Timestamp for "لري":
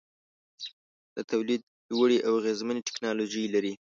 3.55-3.73